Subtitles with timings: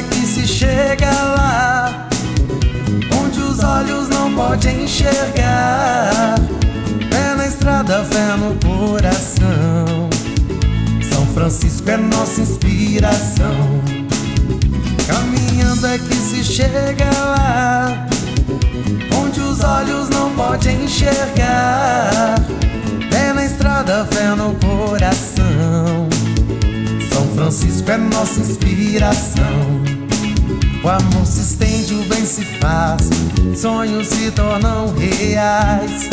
[0.00, 2.08] é que se chega lá
[3.22, 6.36] onde os olhos não podem enxergar?
[7.10, 10.08] Pé na estrada, fé no coração.
[11.12, 13.82] São Francisco é nossa inspiração.
[15.06, 18.06] Caminhando é que se chega lá
[19.22, 22.36] onde os olhos não podem enxergar.
[23.10, 26.08] Pé na estrada, fé no coração.
[27.12, 29.89] São Francisco é nossa inspiração.
[30.82, 33.10] O amor se estende, o bem se faz,
[33.54, 36.08] sonhos se tornam reais.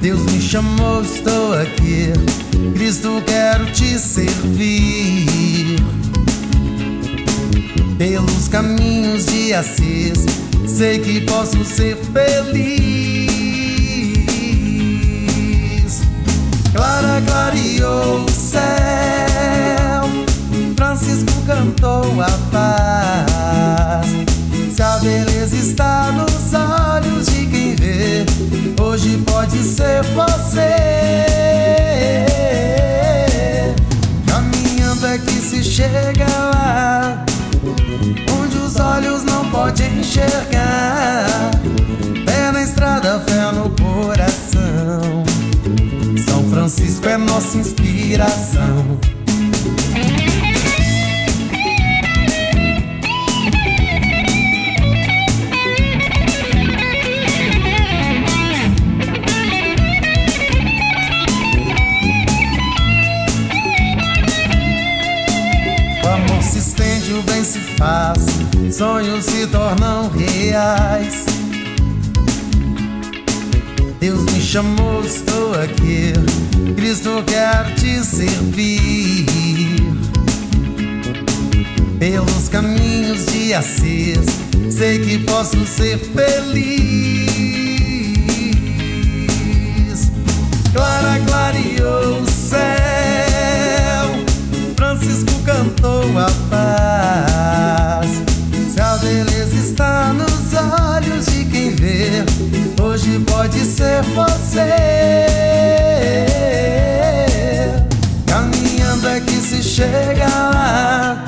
[0.00, 2.12] Deus me chamou, estou aqui.
[2.74, 5.76] Cristo, quero te servir.
[7.96, 10.26] Pelos caminhos de Assis,
[10.66, 13.16] sei que posso ser feliz.
[16.72, 18.75] Clara clareou o céu,
[24.96, 28.24] a beleza está nos olhos de quem vê,
[28.80, 30.70] hoje pode ser você.
[34.26, 37.24] Caminhando é que se chega lá
[38.40, 40.65] onde os olhos não podem enxergar.
[67.76, 68.18] Faz,
[68.74, 71.24] sonhos se tornam reais.
[74.00, 76.12] Deus me chamou, estou aqui.
[76.76, 79.26] Cristo quer te servir.
[81.98, 84.18] Pelos caminhos de Assis,
[84.70, 87.26] sei que posso ser feliz.
[90.72, 92.60] Clara clareou o céu,
[94.76, 96.75] Francisco cantou a paz.
[99.68, 102.24] Está nos olhos de quem vê,
[102.80, 105.26] hoje pode ser você.
[108.26, 111.24] Caminhando é que se chega lá,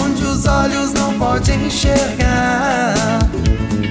[0.00, 3.18] onde os olhos não podem enxergar.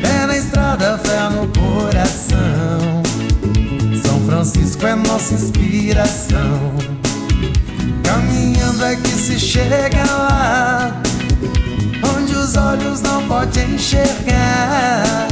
[0.01, 3.03] Pé na estrada, fé no coração.
[4.05, 6.77] São Francisco é nossa inspiração.
[8.03, 11.02] Caminhando é que se chega lá
[12.43, 15.27] os olhos não podem enxergar.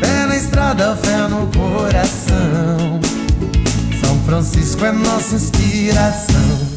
[0.00, 3.00] Pé na estrada, fé no coração.
[4.04, 6.71] São Francisco é nossa inspiração.